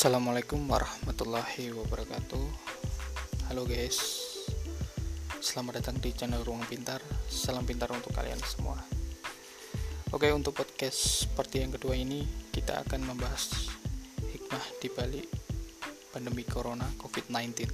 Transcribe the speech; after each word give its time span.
Assalamualaikum 0.00 0.64
warahmatullahi 0.64 1.76
wabarakatuh. 1.76 2.44
Halo 3.52 3.68
guys 3.68 4.00
Selamat 5.44 5.76
datang 5.76 6.00
di 6.00 6.08
channel 6.16 6.40
Ruang 6.40 6.64
Pintar. 6.64 7.04
Salam 7.28 7.68
pintar 7.68 7.92
untuk 7.92 8.08
kalian 8.16 8.40
semua. 8.40 8.80
Oke 10.08 10.32
untuk 10.32 10.56
podcast 10.56 11.28
seperti 11.28 11.60
yang 11.60 11.76
kedua 11.76 12.00
ini 12.00 12.24
Kita 12.48 12.80
akan 12.80 13.12
membahas 13.12 13.68
hikmah 14.24 14.64
di 14.80 14.88
balik 14.88 15.28
pandemi 16.16 16.48
corona 16.48 16.88
COVID-19 16.96 17.68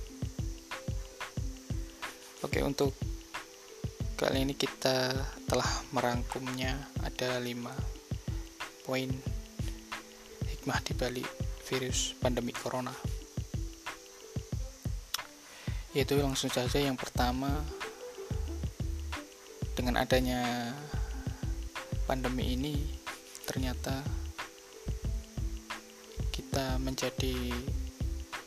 Oke 2.42 2.58
untuk 2.66 2.90
kali 4.18 4.42
ini 4.42 4.58
kita 4.58 5.14
telah 5.46 5.70
merangkumnya 5.94 6.90
Ada 7.06 7.38
5 7.38 7.54
poin 8.82 9.14
hikmah 10.50 10.82
di 10.82 10.94
balik 10.98 11.46
virus 11.66 12.14
pandemi 12.18 12.54
corona. 12.54 12.94
Yaitu 15.92 16.18
langsung 16.20 16.52
saja 16.52 16.78
yang 16.78 16.94
pertama 16.94 17.50
dengan 19.74 20.00
adanya 20.00 20.72
pandemi 22.06 22.54
ini 22.54 22.74
ternyata 23.44 24.00
kita 26.30 26.78
menjadi 26.78 27.52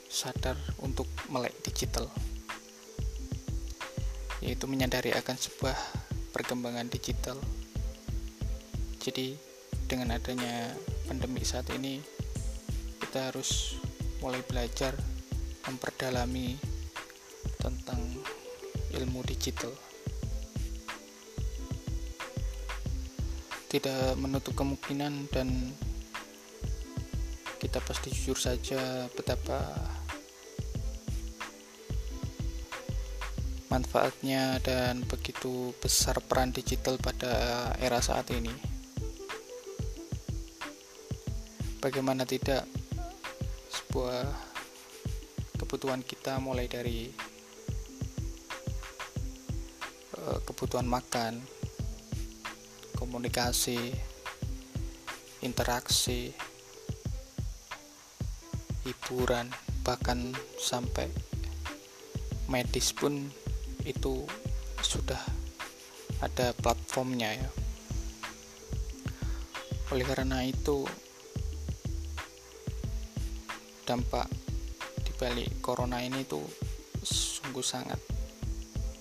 sadar 0.10 0.58
untuk 0.82 1.06
melek 1.30 1.54
digital 1.62 2.10
yaitu 4.40 4.66
menyadari 4.72 5.12
akan 5.12 5.36
sebuah 5.36 5.76
perkembangan 6.32 6.88
digital. 6.88 7.36
Jadi 9.04 9.36
dengan 9.88 10.16
adanya 10.16 10.72
pandemi 11.08 11.44
saat 11.44 11.68
ini 11.76 12.00
kita 13.10 13.34
harus 13.34 13.82
mulai 14.22 14.38
belajar 14.46 14.94
memperdalami 15.66 16.62
tentang 17.58 17.98
ilmu 18.94 19.26
digital. 19.26 19.74
Tidak 23.66 24.14
menutup 24.14 24.54
kemungkinan 24.54 25.26
dan 25.34 25.74
kita 27.58 27.82
pasti 27.82 28.14
jujur 28.14 28.38
saja 28.38 29.10
betapa 29.18 29.58
manfaatnya 33.74 34.62
dan 34.62 35.02
begitu 35.10 35.74
besar 35.82 36.22
peran 36.22 36.54
digital 36.54 37.02
pada 37.02 37.74
era 37.82 37.98
saat 38.06 38.30
ini. 38.30 38.54
Bagaimana 41.82 42.22
tidak 42.30 42.70
sebuah 43.90 44.22
kebutuhan 45.58 46.06
kita 46.06 46.38
mulai 46.38 46.70
dari 46.70 47.10
uh, 50.14 50.38
kebutuhan 50.46 50.86
makan, 50.86 51.42
komunikasi, 52.94 53.90
interaksi, 55.42 56.30
hiburan, 58.86 59.50
bahkan 59.82 60.38
sampai 60.62 61.10
medis 62.46 62.94
pun 62.94 63.26
itu 63.90 64.22
sudah 64.86 65.26
ada 66.22 66.54
platformnya 66.62 67.42
ya. 67.42 67.50
Oleh 69.90 70.06
karena 70.06 70.46
itu 70.46 70.86
dampak 73.90 74.30
dibalik 75.02 75.50
corona 75.66 75.98
ini 75.98 76.22
tuh 76.22 76.46
sungguh 77.02 77.66
sangat 77.66 77.98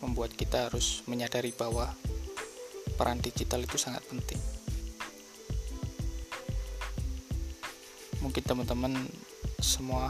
membuat 0.00 0.32
kita 0.32 0.72
harus 0.72 1.04
menyadari 1.04 1.52
bahwa 1.52 1.92
peran 2.96 3.20
digital 3.20 3.60
itu 3.60 3.76
sangat 3.76 4.00
penting. 4.08 4.40
Mungkin 8.24 8.40
teman-teman 8.40 8.96
semua 9.60 10.08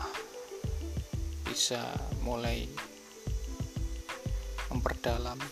bisa 1.42 1.82
mulai 2.22 2.70
memperdalam 4.70 5.42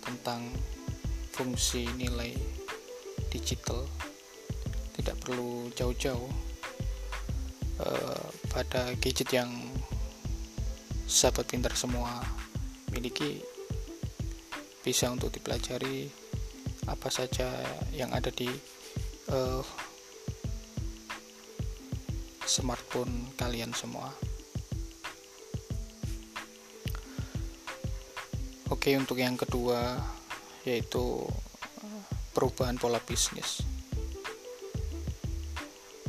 tentang 0.00 0.48
fungsi 1.36 1.84
nilai 2.00 2.32
digital 3.28 3.84
tidak 4.96 5.20
perlu 5.20 5.68
jauh-jauh 5.76 6.49
pada 8.50 8.94
gadget 8.98 9.30
yang 9.32 9.50
sahabat 11.10 11.46
pintar 11.50 11.74
semua 11.74 12.22
miliki 12.94 13.42
bisa 14.80 15.10
untuk 15.12 15.30
dipelajari 15.34 16.08
apa 16.88 17.08
saja 17.12 17.46
yang 17.92 18.10
ada 18.10 18.32
di 18.32 18.48
uh, 19.30 19.62
smartphone 22.46 23.30
kalian 23.38 23.70
semua. 23.70 24.10
Oke, 28.70 28.94
untuk 28.98 29.18
yang 29.22 29.38
kedua 29.38 29.98
yaitu 30.66 31.26
eh, 31.82 32.02
perubahan 32.34 32.76
pola 32.76 33.00
bisnis 33.00 33.79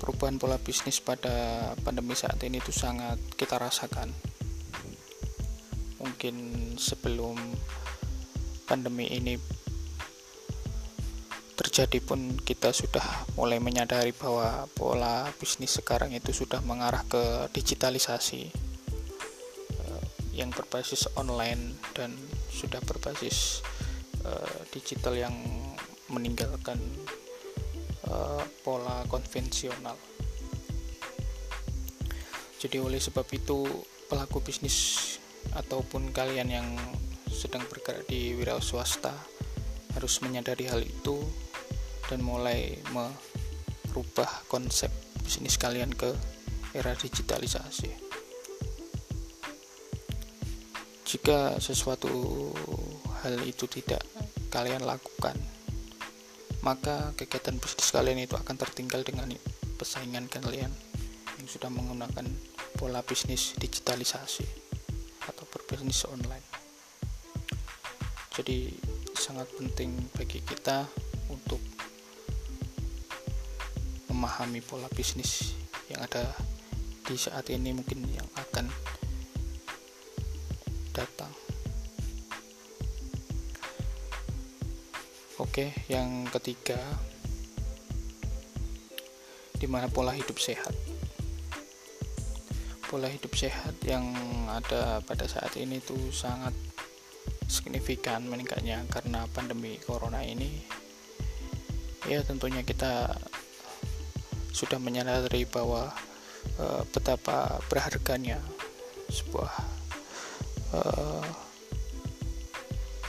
perubahan 0.02 0.42
pola 0.42 0.58
bisnis 0.58 0.98
pada 0.98 1.70
pandemi 1.86 2.18
saat 2.18 2.42
ini 2.42 2.58
itu 2.58 2.74
sangat 2.74 3.22
kita 3.38 3.62
rasakan. 3.62 4.10
Mungkin 6.02 6.36
sebelum 6.82 7.38
pandemi 8.66 9.14
ini 9.14 9.38
terjadi 11.54 12.02
pun 12.02 12.42
kita 12.42 12.74
sudah 12.74 13.06
mulai 13.38 13.62
menyadari 13.62 14.10
bahwa 14.18 14.66
pola 14.74 15.30
bisnis 15.38 15.78
sekarang 15.78 16.10
itu 16.18 16.34
sudah 16.34 16.58
mengarah 16.66 17.06
ke 17.06 17.54
digitalisasi 17.54 18.50
eh, 19.78 20.04
yang 20.34 20.50
berbasis 20.50 21.06
online 21.14 21.78
dan 21.94 22.18
sudah 22.50 22.82
berbasis 22.82 23.62
uh, 24.26 24.62
digital 24.74 25.14
yang 25.14 25.34
meninggalkan 26.10 26.78
uh, 28.08 28.44
pola 28.66 29.04
konvensional. 29.06 29.98
Jadi 32.62 32.78
oleh 32.78 33.02
sebab 33.02 33.26
itu 33.34 33.66
pelaku 34.06 34.42
bisnis 34.46 35.18
ataupun 35.58 36.14
kalian 36.14 36.50
yang 36.50 36.68
sedang 37.26 37.66
bergerak 37.66 38.06
di 38.06 38.38
wira 38.38 38.62
swasta 38.62 39.14
harus 39.98 40.22
menyadari 40.22 40.70
hal 40.70 40.80
itu 40.86 41.18
dan 42.06 42.22
mulai 42.22 42.78
merubah 42.94 44.30
konsep 44.46 44.94
bisnis 45.26 45.58
kalian 45.58 45.90
ke 45.90 46.14
era 46.78 46.94
digitalisasi. 46.96 47.92
Jika 51.08 51.60
sesuatu 51.60 52.08
hal 53.20 53.36
itu 53.44 53.68
tidak 53.68 54.00
kalian 54.48 54.88
lakukan, 54.88 55.36
maka 56.62 57.14
kegiatan 57.18 57.58
bisnis 57.58 57.90
kalian 57.90 58.22
itu 58.22 58.38
akan 58.38 58.56
tertinggal 58.58 59.02
dengan 59.02 59.30
persaingan 59.82 60.30
kalian 60.30 60.70
yang 61.42 61.48
sudah 61.50 61.74
menggunakan 61.74 62.30
pola 62.78 63.02
bisnis 63.02 63.58
digitalisasi 63.58 64.46
atau 65.26 65.46
berbisnis 65.50 66.06
online. 66.06 66.46
Jadi 68.38 68.74
sangat 69.18 69.50
penting 69.58 69.94
bagi 70.14 70.42
kita 70.46 70.86
untuk 71.34 71.62
memahami 74.14 74.62
pola 74.62 74.86
bisnis 74.94 75.58
yang 75.90 76.06
ada 76.06 76.30
di 77.06 77.18
saat 77.18 77.50
ini 77.50 77.74
mungkin 77.74 78.06
yang 78.06 78.30
akan 78.38 78.70
Oke, 85.42 85.74
yang 85.90 86.30
ketiga, 86.30 86.78
di 89.58 89.66
mana 89.66 89.90
pola 89.90 90.14
hidup 90.14 90.38
sehat. 90.38 90.70
Pola 92.86 93.10
hidup 93.10 93.34
sehat 93.34 93.74
yang 93.82 94.06
ada 94.46 95.02
pada 95.02 95.26
saat 95.26 95.58
ini 95.58 95.82
tuh 95.82 96.14
sangat 96.14 96.54
signifikan 97.50 98.22
meningkatnya 98.30 98.86
karena 98.94 99.26
pandemi 99.34 99.82
corona 99.82 100.22
ini. 100.22 100.62
Ya, 102.06 102.22
tentunya 102.22 102.62
kita 102.62 103.10
sudah 104.54 104.78
menyadari 104.78 105.50
bahwa 105.50 105.90
e, 106.54 106.86
betapa 106.94 107.58
berharganya 107.66 108.38
sebuah 109.10 109.54
e, 110.70 110.80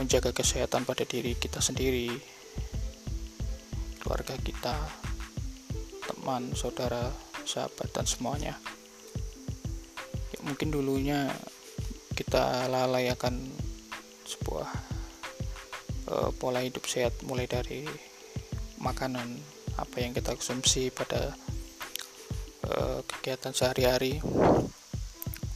menjaga 0.00 0.32
kesehatan 0.32 0.88
pada 0.88 1.04
diri 1.04 1.36
kita 1.36 1.60
sendiri, 1.60 2.08
keluarga 4.00 4.36
kita, 4.40 4.76
teman, 6.08 6.54
saudara, 6.56 7.12
sahabat 7.44 7.88
dan 7.92 8.06
semuanya. 8.08 8.54
Ya, 10.32 10.40
mungkin 10.46 10.72
dulunya 10.72 11.28
kita 12.16 12.68
lalai 12.68 13.12
akan 13.12 13.50
sebuah 14.24 14.68
uh, 16.08 16.30
pola 16.36 16.64
hidup 16.64 16.84
sehat 16.88 17.12
mulai 17.24 17.48
dari 17.48 17.84
makanan 18.80 19.38
apa 19.78 19.96
yang 20.02 20.12
kita 20.12 20.36
konsumsi 20.36 20.92
pada 20.92 21.32
uh, 22.68 23.00
kegiatan 23.06 23.54
sehari-hari. 23.54 24.20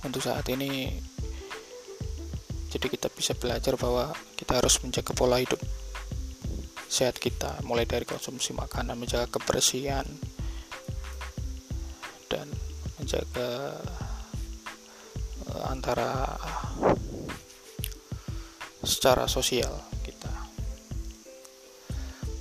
Untuk 0.07 0.23
saat 0.23 0.47
ini 0.53 1.03
jadi 2.77 2.93
kita 2.93 3.09
bisa 3.09 3.33
belajar 3.33 3.81
bahwa 3.81 4.13
kita 4.37 4.61
harus 4.61 4.77
menjaga 4.85 5.17
pola 5.17 5.41
hidup 5.41 5.57
sehat 6.93 7.17
kita 7.17 7.65
mulai 7.65 7.89
dari 7.89 8.05
konsumsi 8.05 8.53
makanan 8.53 9.01
menjaga 9.01 9.33
kebersihan 9.33 10.05
dan 12.29 12.45
menjaga 13.01 13.81
uh, 15.49 15.63
antara 15.73 16.37
secara 18.85 19.25
sosial 19.25 19.73
kita. 20.05 20.31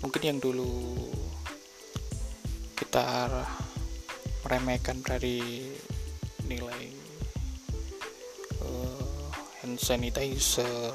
Mungkin 0.04 0.22
yang 0.22 0.40
dulu 0.44 1.00
kita 2.76 3.32
meremehkan 4.44 5.00
dari 5.00 5.68
nilai 6.46 6.95
sanitizer 9.86 10.90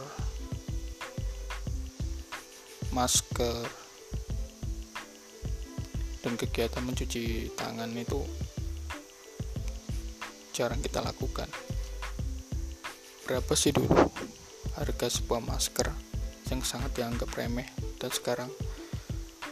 masker 2.91 3.63
dan 6.19 6.35
kegiatan 6.35 6.83
mencuci 6.83 7.55
tangan 7.55 7.87
itu 7.95 8.19
jarang 10.51 10.83
kita 10.83 11.07
lakukan. 11.07 11.47
Berapa 13.31 13.55
sih 13.55 13.71
dulu 13.71 14.11
harga 14.75 15.07
sebuah 15.07 15.39
masker 15.39 15.87
yang 16.51 16.67
sangat 16.67 16.91
dianggap 16.99 17.31
remeh? 17.39 17.71
Dan 17.95 18.11
sekarang 18.11 18.51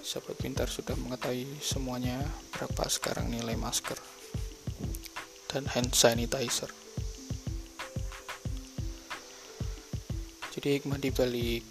sahabat 0.02 0.34
pintar 0.34 0.66
sudah 0.66 0.98
mengetahui 0.98 1.46
semuanya 1.62 2.26
berapa 2.50 2.90
sekarang 2.90 3.30
nilai 3.30 3.54
masker 3.54 4.02
dan 5.46 5.70
hand 5.70 5.94
sanitizer 5.94 6.87
jadi 10.58 10.82
hikmah 10.82 10.98
dibalik 10.98 11.62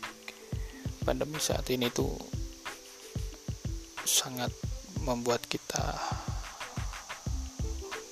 pandemi 1.04 1.36
saat 1.44 1.68
ini 1.76 1.92
tuh 1.92 2.16
sangat 4.08 4.48
membuat 5.04 5.44
kita 5.44 5.92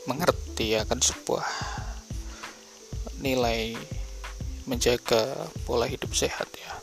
mengerti 0.04 0.76
akan 0.76 1.00
sebuah 1.00 1.48
nilai 3.24 3.80
menjaga 4.68 5.48
pola 5.64 5.88
hidup 5.88 6.12
sehat 6.12 6.52
ya 6.60 6.76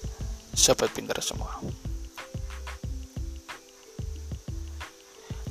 sahabat 0.56 0.88
pintar 0.96 1.20
semua 1.20 1.60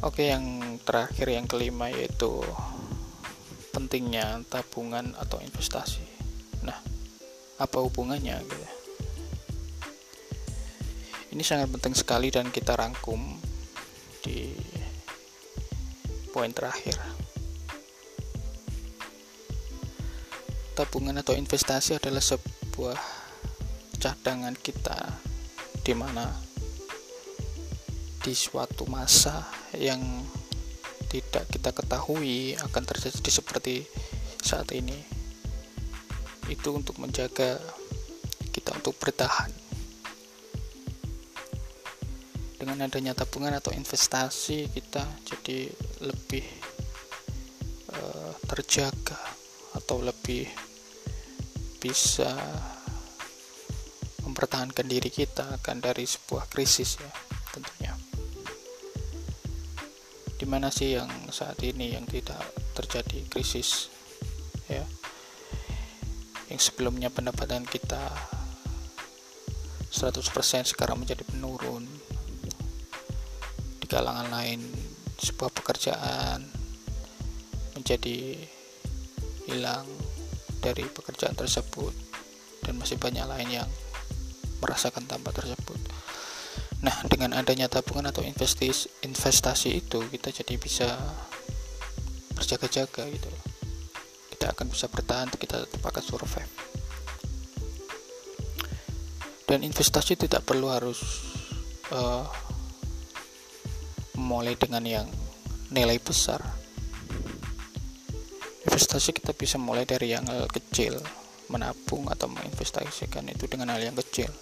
Oke, 0.01 0.33
yang 0.33 0.81
terakhir 0.81 1.29
yang 1.29 1.45
kelima 1.45 1.93
yaitu 1.93 2.41
pentingnya 3.69 4.41
tabungan 4.49 5.13
atau 5.13 5.37
investasi. 5.37 6.10
Apa 7.61 7.77
hubungannya 7.85 8.41
gitu? 8.41 8.67
Ini 11.31 11.43
sangat 11.45 11.69
penting 11.69 11.93
sekali 11.93 12.33
dan 12.33 12.49
kita 12.49 12.73
rangkum 12.73 13.37
di 14.25 14.51
poin 16.33 16.49
terakhir. 16.49 16.97
Tabungan 20.73 21.21
atau 21.21 21.37
investasi 21.37 22.01
adalah 22.01 22.19
sebuah 22.19 22.97
cadangan 24.01 24.57
kita 24.57 24.97
di 25.85 25.93
mana 25.93 26.25
di 28.25 28.33
suatu 28.33 28.89
masa 28.89 29.45
yang 29.77 30.01
tidak 31.07 31.45
kita 31.53 31.69
ketahui 31.71 32.57
akan 32.57 32.83
terjadi 32.87 33.29
seperti 33.29 33.85
saat 34.41 34.67
ini 34.73 35.20
itu 36.51 36.75
untuk 36.75 36.99
menjaga 36.99 37.55
kita 38.51 38.75
untuk 38.75 38.99
bertahan. 38.99 39.47
Dengan 42.59 42.85
adanya 42.85 43.17
tabungan 43.17 43.57
atau 43.57 43.73
investasi 43.73 44.69
kita 44.69 45.01
jadi 45.25 45.71
lebih 46.03 46.45
uh, 47.95 48.35
terjaga 48.51 49.17
atau 49.73 50.03
lebih 50.03 50.45
bisa 51.81 52.29
mempertahankan 54.21 54.85
diri 54.85 55.09
kita 55.09 55.57
akan 55.57 55.81
dari 55.81 56.05
sebuah 56.05 56.45
krisis 56.51 57.01
ya 57.01 57.11
tentunya. 57.49 57.97
Di 60.37 60.45
mana 60.45 60.69
sih 60.69 60.93
yang 60.93 61.09
saat 61.33 61.57
ini 61.65 61.97
yang 61.97 62.05
tidak 62.05 62.45
terjadi 62.77 63.25
krisis 63.25 63.89
ya 64.69 64.85
yang 66.51 66.59
sebelumnya 66.59 67.07
pendapatan 67.07 67.63
kita 67.63 68.11
100% 69.87 70.19
sekarang 70.67 70.99
menjadi 70.99 71.23
menurun 71.31 71.87
di 73.79 73.87
kalangan 73.87 74.27
lain 74.27 74.59
sebuah 75.15 75.51
pekerjaan 75.55 76.43
menjadi 77.79 78.35
hilang 79.47 79.87
dari 80.59 80.83
pekerjaan 80.91 81.39
tersebut 81.39 81.95
dan 82.67 82.75
masih 82.77 82.99
banyak 82.99 83.25
lain 83.25 83.63
yang 83.63 83.69
merasakan 84.61 85.07
tanpa 85.09 85.33
tersebut. 85.33 85.79
Nah, 86.85 86.93
dengan 87.09 87.33
adanya 87.33 87.65
tabungan 87.71 88.11
atau 88.13 88.21
investasi, 88.21 89.05
investasi 89.07 89.81
itu 89.81 90.03
kita 90.11 90.29
jadi 90.29 90.55
bisa 90.59 90.89
berjaga-jaga 92.37 93.05
gitu 93.09 93.29
Kita 94.41 94.57
akan 94.57 94.73
bisa 94.73 94.89
bertahan, 94.89 95.29
kita 95.37 95.69
tetap 95.69 95.85
akan 95.85 96.01
survive. 96.01 96.49
Dan 99.45 99.61
investasi 99.61 100.17
tidak 100.17 100.41
perlu 100.49 100.73
harus 100.73 100.97
uh, 101.93 102.25
mulai 104.17 104.57
dengan 104.57 104.81
yang 104.81 105.05
nilai 105.69 106.01
besar. 106.01 106.41
Investasi 108.65 109.13
kita 109.13 109.37
bisa 109.37 109.61
mulai 109.61 109.85
dari 109.85 110.09
yang 110.09 110.25
kecil, 110.49 110.97
menabung 111.53 112.09
atau 112.09 112.25
menginvestasikan 112.25 113.29
itu 113.29 113.45
dengan 113.45 113.77
hal 113.77 113.85
yang 113.85 113.93
kecil 113.93 114.33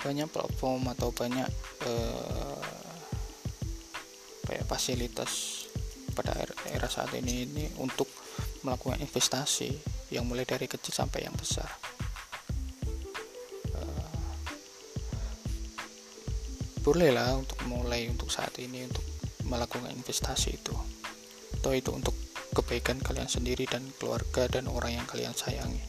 banyak 0.00 0.32
platform 0.32 0.88
atau 0.96 1.12
banyak 1.12 1.50
eh, 1.84 2.60
kayak 4.48 4.66
fasilitas 4.66 5.64
pada 6.16 6.32
era 6.80 6.88
saat 6.88 7.12
ini 7.12 7.44
ini 7.44 7.68
untuk 7.76 8.08
melakukan 8.64 9.04
investasi 9.04 9.68
yang 10.16 10.24
mulai 10.24 10.48
dari 10.48 10.64
kecil 10.64 10.96
sampai 10.96 11.28
yang 11.28 11.36
besar. 11.36 11.68
Eh, 13.76 14.08
bolehlah 16.80 17.36
untuk 17.36 17.60
mulai 17.68 18.08
untuk 18.08 18.32
saat 18.32 18.56
ini 18.56 18.88
untuk 18.88 19.04
melakukan 19.44 19.92
investasi 19.92 20.56
itu. 20.56 20.72
Atau 21.60 21.76
itu 21.76 21.92
untuk 21.92 22.16
kebaikan 22.56 22.96
kalian 23.04 23.28
sendiri 23.28 23.68
dan 23.68 23.84
keluarga 24.00 24.48
dan 24.48 24.64
orang 24.72 24.96
yang 24.96 25.04
kalian 25.04 25.36
sayangi. 25.36 25.84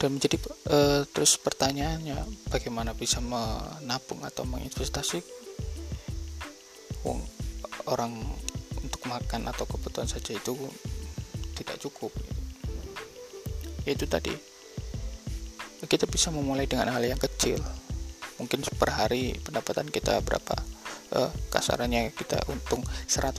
Dan 0.00 0.18
menjadi 0.18 0.42
uh, 0.72 1.04
terus 1.12 1.38
pertanyaannya 1.38 2.18
bagaimana 2.50 2.96
bisa 2.96 3.20
menabung 3.20 4.24
atau 4.24 4.48
menginvestasi 4.48 5.20
orang 7.90 8.16
untuk 8.80 9.02
makan 9.04 9.50
atau 9.50 9.68
kebutuhan 9.68 10.08
saja 10.08 10.32
itu 10.32 10.56
tidak 11.58 11.76
cukup. 11.82 12.14
Itu 13.84 14.08
tadi 14.08 14.32
kita 15.84 16.04
bisa 16.06 16.28
memulai 16.32 16.68
dengan 16.68 16.92
hal 16.92 17.02
yang 17.04 17.20
kecil. 17.20 17.60
Mungkin 18.40 18.64
per 18.80 18.96
hari 18.96 19.36
pendapatan 19.42 19.88
kita 19.92 20.22
berapa 20.24 20.56
uh, 21.12 21.30
kasarannya 21.52 22.12
kita 22.16 22.40
untung 22.48 22.80
100 23.04 23.36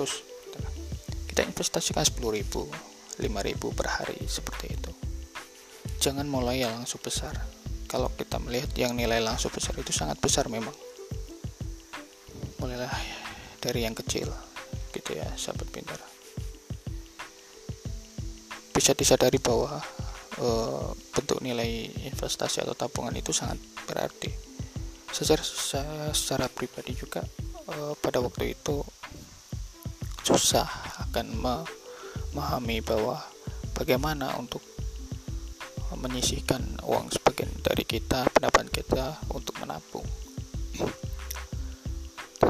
kita 1.32 1.42
investasikan 1.48 2.06
10.000 2.06 2.92
5.000 3.22 3.78
per 3.78 3.88
hari 3.88 4.18
seperti 4.26 4.66
itu. 4.74 4.92
Jangan 6.02 6.26
mulai 6.26 6.66
yang 6.66 6.82
langsung 6.82 7.02
besar. 7.02 7.38
Kalau 7.86 8.10
kita 8.18 8.42
melihat 8.42 8.72
yang 8.74 8.98
nilai 8.98 9.22
langsung 9.22 9.54
besar 9.54 9.78
itu 9.78 9.94
sangat 9.94 10.18
besar 10.18 10.50
memang 10.50 10.74
dari 13.62 13.86
yang 13.86 13.94
kecil 13.94 14.26
gitu 14.92 15.14
ya 15.14 15.30
sahabat 15.38 15.70
pintar. 15.70 16.02
Bisa 18.74 18.98
disadari 18.98 19.38
bahwa 19.38 19.78
e, 20.42 20.48
bentuk 21.14 21.40
nilai 21.46 21.94
investasi 22.10 22.66
atau 22.66 22.74
tabungan 22.74 23.14
itu 23.14 23.30
sangat 23.30 23.62
berarti. 23.86 24.34
Secara 25.14 25.44
saya 25.46 26.10
secara 26.12 26.50
pribadi 26.50 26.98
juga 26.98 27.22
e, 27.70 27.94
pada 28.02 28.18
waktu 28.18 28.58
itu 28.58 28.82
susah 30.26 30.66
akan 31.08 31.28
memahami 31.38 32.82
bahwa 32.82 33.22
bagaimana 33.78 34.34
untuk 34.42 34.66
menyisihkan 35.92 36.82
uang 36.88 37.14
sebagian 37.14 37.52
dari 37.62 37.84
kita 37.86 38.26
pendapat 38.32 38.74
kita 38.74 39.22
untuk 39.30 39.54
menabung 39.60 40.08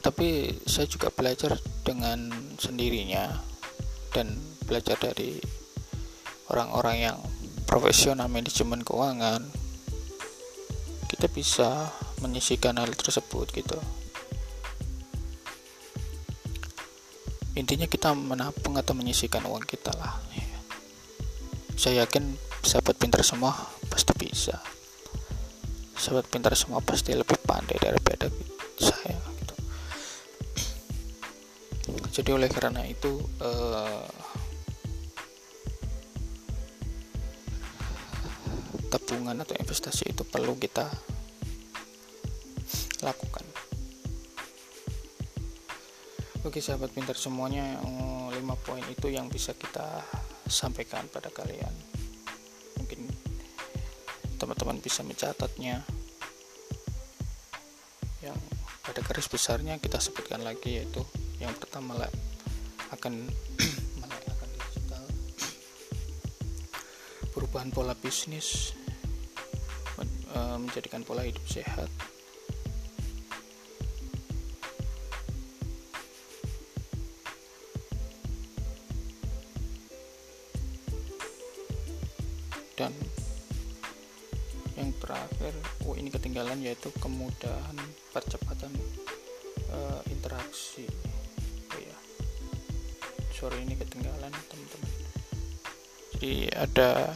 tetapi 0.01 0.57
saya 0.65 0.89
juga 0.89 1.13
belajar 1.13 1.61
dengan 1.85 2.33
sendirinya 2.57 3.37
dan 4.17 4.33
belajar 4.65 4.97
dari 4.97 5.37
orang-orang 6.49 6.97
yang 7.05 7.17
profesional 7.69 8.25
manajemen 8.25 8.81
keuangan. 8.81 9.45
Kita 11.05 11.29
bisa 11.29 11.93
menyisihkan 12.25 12.81
hal 12.81 12.89
tersebut 12.97 13.53
gitu. 13.53 13.77
Intinya 17.53 17.85
kita 17.85 18.17
menabung 18.17 18.81
atau 18.81 18.97
menyisihkan 18.97 19.45
uang 19.45 19.69
kita 19.69 19.93
lah 20.01 20.17
saya 21.81 22.05
yakin 22.05 22.37
sahabat 22.61 22.93
pintar 23.01 23.25
semua 23.25 23.57
pasti 23.89 24.13
bisa. 24.13 24.53
Sahabat 25.97 26.29
pintar 26.29 26.53
semua 26.53 26.77
pasti 26.77 27.09
lebih 27.17 27.41
pandai 27.41 27.73
daripada 27.81 28.29
oleh 32.31 32.47
karena 32.47 32.83
itu 32.87 33.19
eh, 33.43 34.07
tabungan 38.91 39.39
atau 39.39 39.55
investasi 39.55 40.11
itu 40.11 40.27
perlu 40.27 40.59
kita 40.59 40.83
lakukan. 43.01 43.45
Oke 46.41 46.59
sahabat 46.59 46.91
pintar 46.91 47.15
semuanya 47.15 47.79
5 47.79 48.33
poin 48.65 48.83
itu 48.91 49.07
yang 49.07 49.31
bisa 49.31 49.55
kita 49.55 50.03
sampaikan 50.49 51.07
pada 51.07 51.31
kalian. 51.31 51.71
Mungkin 52.81 53.07
teman-teman 54.35 54.83
bisa 54.83 55.05
mencatatnya. 55.07 55.85
Yang 58.25 58.39
pada 58.81 58.99
garis 59.05 59.29
besarnya 59.31 59.79
kita 59.79 60.01
sebutkan 60.01 60.41
lagi 60.43 60.81
yaitu 60.81 61.05
yang 61.41 61.57
pertama 61.57 61.97
lah 61.97 62.11
akan 62.93 63.25
akan 64.05 64.49
digital. 64.61 65.03
Perubahan 67.33 67.73
pola 67.73 67.97
bisnis 67.97 68.77
eh, 69.97 70.57
menjadikan 70.61 71.01
pola 71.01 71.25
hidup 71.25 71.41
sehat. 71.49 71.89
Dan 82.77 82.93
yang 84.73 84.89
terakhir 84.97 85.53
oh 85.85 85.93
ini 85.93 86.09
ketinggalan 86.09 86.57
yaitu 86.65 86.89
kemudahan 86.97 87.77
percepatan 88.09 88.73
uh, 89.69 90.01
interaksi 90.09 90.89
sorry 93.41 93.65
ini 93.65 93.73
ketinggalan 93.73 94.29
teman-teman. 94.29 94.91
Jadi 96.13 96.53
ada 96.53 97.09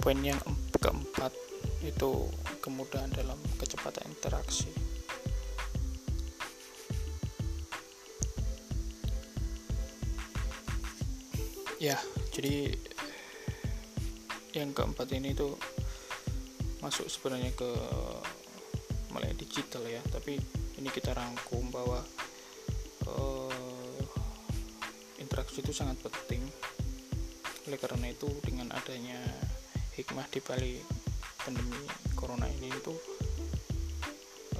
poin 0.00 0.16
yang 0.24 0.40
keempat 0.72 1.36
itu 1.84 2.32
kemudahan 2.64 3.12
dalam 3.12 3.36
kecepatan 3.60 4.08
interaksi. 4.08 4.72
Ya 11.76 12.00
jadi 12.32 12.72
yang 14.56 14.72
keempat 14.72 15.12
ini 15.12 15.36
tuh 15.36 15.60
masuk 16.80 17.04
sebenarnya 17.12 17.52
ke 17.52 17.68
mulai 19.12 19.36
digital 19.36 19.84
ya 19.84 20.00
tapi 20.08 20.40
ini 20.80 20.88
kita 20.88 21.12
rangkum 21.12 21.68
bahwa 21.68 22.00
itu 25.60 25.72
sangat 25.72 25.96
penting. 26.04 26.42
Oleh 27.66 27.78
karena 27.80 28.12
itu 28.12 28.28
dengan 28.44 28.70
adanya 28.72 29.18
hikmah 29.96 30.28
di 30.28 30.40
balik 30.44 30.84
pandemi 31.40 31.80
corona 32.12 32.46
ini 32.60 32.68
itu 32.68 32.94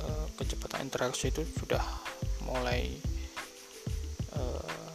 uh, 0.01 0.27
kecepatan 0.39 0.87
interaksi 0.87 1.29
itu 1.29 1.43
sudah 1.57 1.83
mulai 2.47 2.97
uh, 4.35 4.91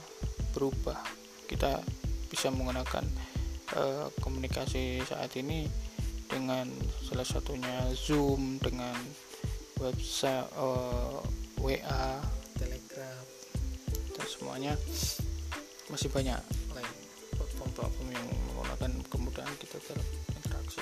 berubah. 0.56 0.98
Kita 1.46 1.84
bisa 2.32 2.48
menggunakan 2.50 3.06
uh, 3.76 4.08
komunikasi 4.24 5.04
saat 5.04 5.36
ini 5.36 5.68
dengan 6.32 6.72
salah 7.04 7.28
satunya 7.28 7.92
Zoom 7.92 8.56
dengan 8.64 8.96
website 9.84 10.48
uh, 10.56 11.20
eh, 11.60 11.82
WA, 11.84 12.08
Telegram. 12.56 13.20
dan 14.16 14.26
semuanya 14.28 14.74
masih 15.92 16.08
banyak 16.08 16.40
lain 16.72 16.94
platform-platform 17.36 18.08
yang 18.16 18.26
menggunakan 18.48 18.92
kemudahan 19.12 19.52
kita 19.60 19.76
dalam 19.92 20.08
interaksi. 20.40 20.80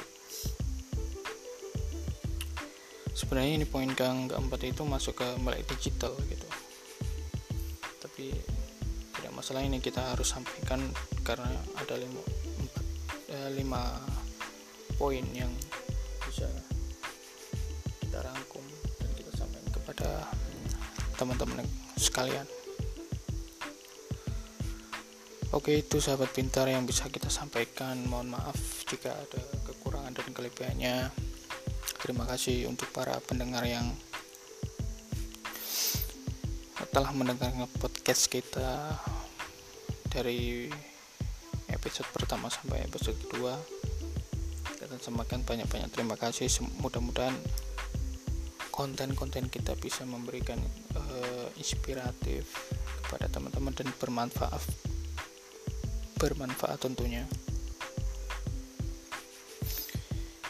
Sebenarnya 3.18 3.54
ini 3.58 3.66
poin 3.66 3.89
yang 3.89 4.30
keempat 4.30 4.62
itu 4.70 4.86
masuk 4.86 5.18
ke 5.18 5.28
melek 5.42 5.66
digital 5.66 6.13
gitu. 6.30 6.46
Tapi 8.06 8.38
tidak 9.18 9.34
masalah 9.34 9.66
ini 9.66 9.82
kita 9.82 10.13
harus 10.13 10.30
sampaikan 10.30 10.78
karena 11.25 11.50
ada 11.74 11.98
lima 11.98 12.22
ada 13.34 13.50
lima 13.50 13.82
poin 14.94 15.25
yang 15.34 15.50
bisa 16.30 16.46
kita 18.06 18.22
rangkum 18.22 18.62
dan 19.01 19.10
kita 19.18 19.32
sampaikan 19.34 19.70
kepada 19.74 20.10
teman-teman 21.18 21.66
sekalian 21.98 22.46
Oke 25.50 25.82
itu 25.82 25.98
sahabat 25.98 26.29
pintar 26.29 26.70
yang 26.70 26.86
bisa 26.86 27.10
kita 27.10 27.25
sampaikan. 27.25 27.98
Mohon 28.06 28.38
maaf 28.38 28.86
jika 28.86 29.10
ada 29.10 29.41
kekurangan 29.65 30.13
dan 30.13 30.29
kelebihannya. 30.29 31.10
Terima 32.06 32.29
kasih 32.29 32.70
untuk 32.70 32.86
para 32.94 33.18
pendengar 33.25 33.65
yang 33.65 33.89
telah 36.94 37.10
mendengarkan 37.18 37.65
podcast 37.82 38.29
kita 38.29 38.94
dari 40.13 40.70
episode 41.74 42.06
pertama 42.13 42.53
sampai 42.53 42.86
episode 42.86 43.18
kedua. 43.18 43.58
Dan 44.77 45.01
semakin 45.01 45.41
banyak-banyak 45.41 45.89
terima 45.89 46.13
kasih. 46.13 46.46
Mudah-mudahan 46.77 47.34
konten-konten 48.70 49.50
kita 49.50 49.74
bisa 49.82 50.06
memberikan 50.06 50.62
uh, 50.94 51.50
inspiratif 51.58 52.70
kepada 53.01 53.25
teman-teman 53.34 53.74
dan 53.74 53.89
bermanfaat 53.98 54.88
bermanfaat 56.20 56.84
tentunya. 56.84 57.24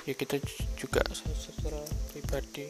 Ya 0.10 0.18
kita 0.18 0.42
juga 0.74 1.06
secara 1.14 1.86
pribadi 2.10 2.66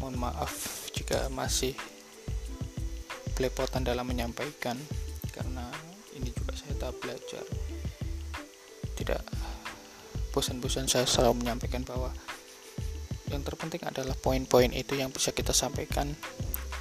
mohon 0.00 0.16
maaf 0.16 0.88
jika 0.96 1.28
masih 1.28 1.76
belepotan 3.36 3.84
dalam 3.84 4.08
menyampaikan 4.08 4.80
karena 5.36 5.68
ini 6.16 6.32
juga 6.32 6.56
saya 6.56 6.72
tak 6.80 6.96
belajar. 7.04 7.44
Tidak 8.96 9.22
bosan-bosan 10.32 10.88
saya 10.88 11.04
selalu 11.04 11.44
menyampaikan 11.44 11.84
bahwa 11.84 12.08
yang 13.28 13.44
terpenting 13.44 13.84
adalah 13.84 14.16
poin-poin 14.16 14.72
itu 14.72 14.96
yang 14.96 15.12
bisa 15.12 15.36
kita 15.36 15.52
sampaikan 15.52 16.08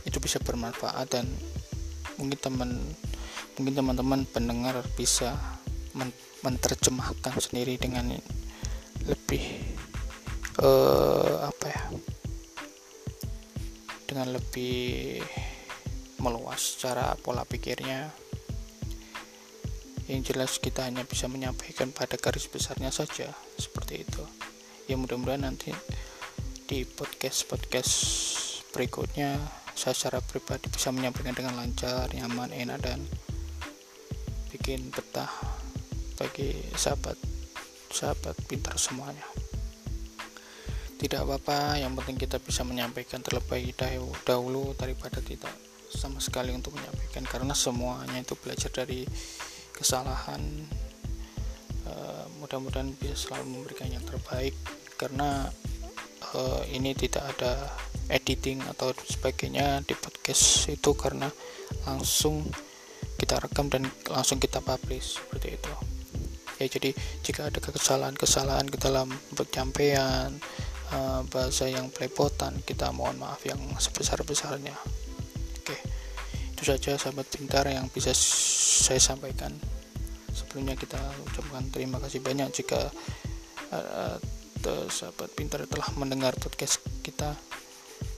itu 0.07 0.21
bisa 0.21 0.39
bermanfaat 0.39 1.11
dan 1.11 1.25
mungkin 2.15 2.39
teman 2.39 2.71
mungkin 3.55 3.75
teman-teman 3.75 4.21
pendengar 4.27 4.79
bisa 4.99 5.35
men 5.95 6.11
menerjemahkan 6.43 7.41
sendiri 7.41 7.79
dengan 7.81 8.13
lebih 9.09 9.43
uh, 10.61 11.49
apa 11.49 11.65
ya? 11.71 11.83
Dengan 14.05 14.37
lebih 14.37 15.19
meluas 16.21 16.77
cara 16.77 17.17
pola 17.17 17.41
pikirnya. 17.47 18.13
Yang 20.05 20.21
jelas 20.29 20.61
kita 20.61 20.85
hanya 20.85 21.01
bisa 21.01 21.25
menyampaikan 21.25 21.89
pada 21.89 22.13
garis 22.21 22.45
besarnya 22.45 22.93
saja 22.93 23.33
seperti 23.57 24.05
itu. 24.05 24.21
Ya 24.85 25.01
mudah-mudahan 25.01 25.49
nanti 25.49 25.73
di 26.69 26.85
podcast-podcast 26.85 27.93
berikutnya 28.69 29.41
saya 29.73 29.97
secara 29.97 30.21
pribadi 30.21 30.69
bisa 30.69 30.93
menyampaikan 30.93 31.33
dengan 31.33 31.57
lancar, 31.57 32.05
nyaman, 32.13 32.53
enak 32.53 32.79
dan 32.85 33.01
bikin 34.65 34.89
betah 34.89 35.29
bagi 36.17 36.57
sahabat 36.73 37.13
sahabat 37.93 38.33
pintar 38.49 38.73
semuanya. 38.81 39.21
Tidak 40.97 41.21
apa-apa 41.21 41.77
yang 41.77 41.93
penting 41.93 42.17
kita 42.17 42.41
bisa 42.41 42.65
menyampaikan 42.65 43.21
terlebih 43.21 43.77
dahulu 44.25 44.73
daripada 44.73 45.21
tidak 45.21 45.53
sama 45.93 46.17
sekali 46.17 46.49
untuk 46.49 46.73
menyampaikan 46.73 47.29
karena 47.29 47.53
semuanya 47.53 48.17
itu 48.17 48.33
belajar 48.41 48.73
dari 48.73 49.05
kesalahan. 49.69 50.41
Uh, 51.85 52.25
mudah-mudahan 52.41 52.89
bisa 52.97 53.13
selalu 53.29 53.61
memberikan 53.61 53.93
yang 53.93 54.01
terbaik 54.01 54.57
karena 54.97 55.45
uh, 56.33 56.65
ini 56.73 56.97
tidak 56.97 57.37
ada 57.37 57.69
editing 58.09 58.65
atau 58.65 58.97
sebagainya 58.97 59.85
di 59.85 59.93
podcast 59.93 60.73
itu 60.73 60.97
karena 60.97 61.29
langsung 61.85 62.49
kita 63.15 63.39
rekam 63.39 63.71
dan 63.71 63.87
langsung 64.11 64.39
kita 64.39 64.59
publish 64.59 65.19
seperti 65.19 65.55
itu. 65.55 65.73
Ya 66.55 66.71
jadi 66.71 66.95
jika 67.23 67.51
ada 67.51 67.59
kesalahan-kesalahan 67.59 68.67
ke 68.71 68.79
dalam 68.79 69.11
penyampaian 69.35 70.31
uh, 70.95 71.21
bahasa 71.27 71.67
yang 71.67 71.91
pelepotan 71.91 72.63
kita 72.63 72.95
mohon 72.95 73.19
maaf 73.19 73.43
yang 73.43 73.59
sebesar-besarnya. 73.75 74.75
Oke 75.59 75.77
itu 76.55 76.63
saja 76.63 76.95
sahabat 76.95 77.27
pintar 77.27 77.67
yang 77.67 77.91
bisa 77.91 78.15
saya 78.15 79.03
sampaikan. 79.03 79.51
Sebelumnya 80.31 80.79
kita 80.79 80.99
ucapkan 81.27 81.67
terima 81.67 81.99
kasih 81.99 82.23
banyak 82.23 82.47
jika 82.55 82.79
uh, 83.75 84.15
sahabat 84.87 85.29
pintar 85.35 85.67
telah 85.67 85.91
mendengar 85.99 86.31
podcast 86.39 86.79
kita. 87.03 87.35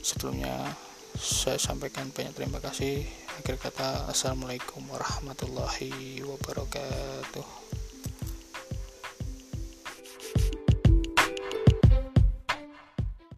Sebelumnya 0.05 0.77
saya 1.17 1.57
sampaikan 1.57 2.13
banyak 2.13 2.37
terima 2.37 2.61
kasih 2.61 3.26
akhir 3.37 3.61
kata 3.61 4.09
assalamualaikum 4.09 4.81
warahmatullahi 4.89 6.25
wabarakatuh 6.25 7.66